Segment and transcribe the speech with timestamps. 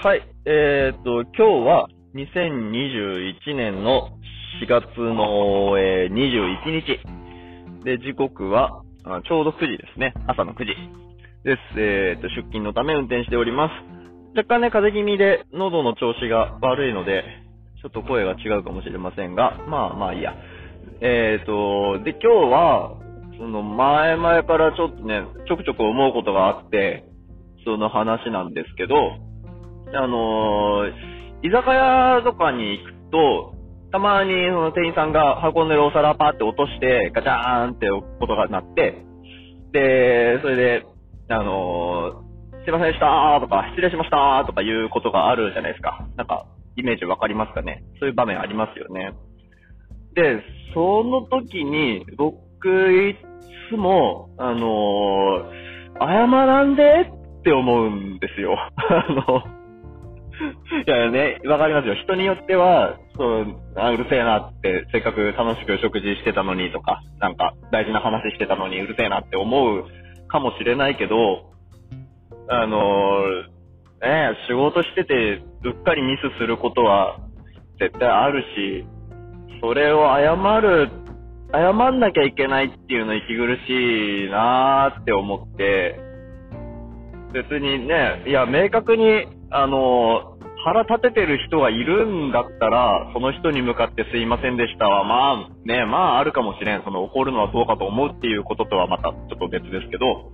[0.00, 0.22] はい。
[0.44, 4.10] えーっと、今日は2021年の
[4.62, 7.00] 4月の、えー21日。
[7.84, 10.14] で、時刻はあちょうど9時ですね。
[10.28, 10.66] 朝の9時
[11.42, 11.80] です。
[11.80, 14.38] えーっと、出勤のため運転しております。
[14.38, 17.24] 若干ね、風邪気味で喉の調子が悪いので、
[17.82, 20.32] ちょっと声が違うかもしれませんが、まあまあいいや。
[21.00, 22.92] えーっと、で、今日は、
[23.36, 27.02] その前々からちょっとね、ちょくちょく思うことがあって、
[27.64, 28.94] その話なんですけど、
[29.94, 30.92] あのー
[31.40, 33.54] 居酒屋とかに行くと、
[33.92, 39.04] たまにその店員さんが運んでるお皿パーって落として、ガチャーンって音が鳴って、
[39.72, 40.86] で、それで、
[41.28, 42.28] あのー
[42.64, 46.06] すいませんでしたとか、失礼しましたとかいうことがあるじゃないですか。
[46.16, 46.44] なんか、
[46.76, 47.82] イメージわかりますかね？
[47.98, 49.12] そういう場面ありますよね。
[50.14, 50.42] で、
[50.74, 53.16] その時に、僕、い
[53.70, 55.68] つも、あのー
[56.00, 56.82] 謝らんで
[57.40, 58.56] って思うんですよ。
[58.76, 59.57] あの、
[60.86, 61.94] いやね、わかりますよ。
[61.94, 69.84] 人によっては、そう、あうるせえなって、せっかく楽しく食事してたのにとか、なんか大事な話してたのにうるせえなって思う
[70.28, 71.50] かもしれないけど、
[72.48, 77.18] あのー、ね仕事してて、うっかりミスすることは
[77.80, 78.86] 絶対あるし、
[79.60, 80.88] それを謝る、
[81.52, 86.07] 謝んなきゃいけないっていうの息苦しいなーって思って、
[87.32, 96.82] 別にね、いや、明確に、あの、腹立ててる人がいるんだったら、その人に向かってすいませんでしたは、まあ、ね、まああるかもしれん。
[96.84, 100.32] その怒るのはどうかと思うっていうこととはまたちょっと別ですけど、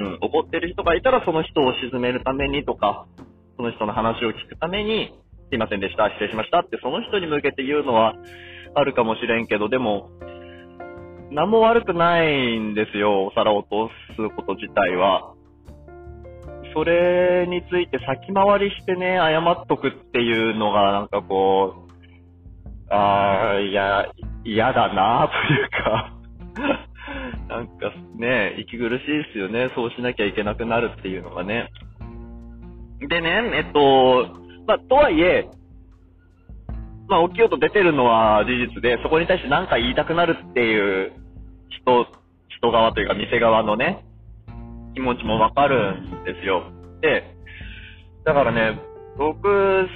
[0.00, 3.06] うん、怒ってる人がいたらその人を鎮めるためにとか、
[3.56, 5.14] その人の話を聞くために、
[5.50, 8.14] すいませんでした、失礼しましたってその人に向けて言うのは
[8.74, 10.10] あるかもしれんけど、でも、
[11.30, 15.34] 何も悪くないんですよ、お皿を落とすこと自体は。
[16.74, 24.06] それについて先回りしてね、謝っとくっていうのが、なんかこう、ああ、いや、
[24.44, 26.12] 嫌だなというか、
[27.48, 31.68] なんかね、息苦しいですよね、そうしなきゃいけなくなるっていうのがね。
[33.00, 34.28] でね、えっと、
[34.66, 35.48] まあ、とはいえ、
[37.08, 41.12] まあ、大きい音出てるのは事実で、そこに対して何か言いたくなるっていう
[41.68, 42.06] 人、
[42.48, 44.04] 人側というか店側のね、
[44.94, 46.64] 気持ちもわかるんですよ。
[47.00, 47.24] で、
[48.24, 48.80] だからね、
[49.16, 49.88] 僕、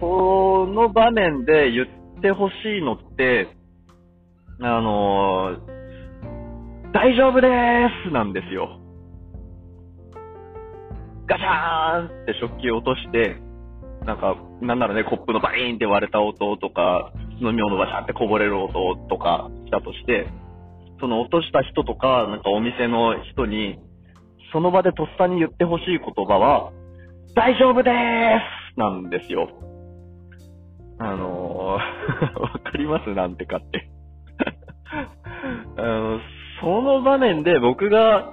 [0.00, 3.48] その場面で言ってほしいのって、
[4.62, 5.56] あの
[6.92, 8.78] 大丈夫でーすなんですよ。
[11.26, 13.36] ガシャーンって食器を落として、
[14.04, 20.26] なんか、なんならね、コップのバリーンって割れた音とか、飲み物バシャーってこぼれる音とかしたとして、
[21.00, 23.78] その落とした人とか、なんかお店の人に、
[24.52, 26.72] その場でとっさに言ってほしい言葉は、
[27.34, 28.38] 大丈夫でー
[28.74, 29.48] すなんですよ。
[30.98, 33.14] あのー、 わかります？
[33.14, 33.88] なんてかって。
[35.78, 36.20] あの、
[36.60, 38.32] その場面で僕が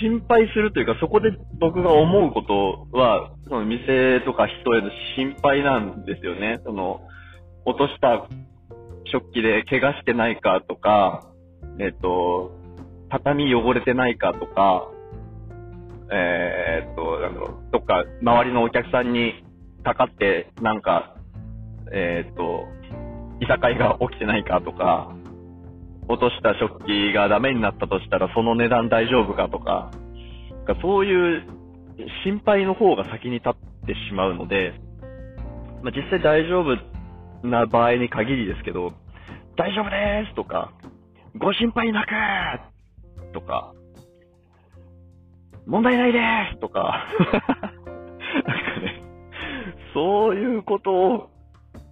[0.00, 6.60] 心配するというか、そこで僕が思うことは、その店とか人への心配なんですよね。
[6.64, 7.00] その、
[7.64, 8.26] 落とした
[9.06, 11.24] 食器で怪我してないかとか、
[11.80, 12.52] えっ、と、
[13.10, 14.88] 畳汚れてないかとか、
[16.10, 19.44] えーっと、なんだろう、どっか周りのお客さんに
[19.84, 21.16] かかって、なんか、
[21.92, 22.66] えーっと、
[23.40, 25.14] いさかいが起きてないかとか、
[26.08, 29.90] 落とした食器がダメになったとしたらその値段大丈夫かとか、
[30.66, 31.42] かそういう
[32.24, 33.52] 心配の方が先に立っ
[33.86, 34.72] てしまうので、
[35.82, 36.76] まあ、実際大丈夫
[37.46, 38.92] な場合に限りですけど、
[39.56, 40.72] 大丈夫ですとか、
[41.36, 43.74] ご心配なくとか、
[45.68, 46.20] 問題ないで
[46.54, 49.02] すとか、 なんかね、
[49.92, 51.30] そういうことを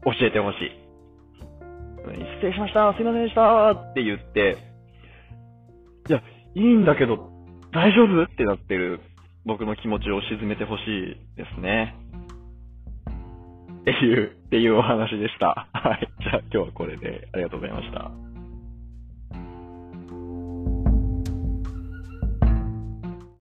[0.04, 0.70] 教えてほしい。
[2.36, 4.56] 失礼しました、すいませんでしたって言って、
[6.08, 6.22] いや、
[6.54, 7.28] いいんだけど、
[7.72, 9.00] 大丈夫ってなってる
[9.44, 11.94] 僕の気持ちを沈めてほしいですね。
[13.80, 15.68] っていう、っていうお話でした。
[15.72, 16.08] はい。
[16.22, 18.25] じゃあ今日はこれでありがとうございました。